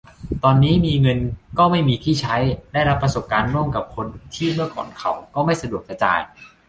[0.43, 1.19] ตอนนี้มีเงิน
[1.57, 2.35] ก็ไม่มีที่ใช้
[2.73, 6.19] ได้รับประสบการณ์ร่วมกับคนที่เมื่อก่อนเขาก็ไม่สะดวกจะจ่าย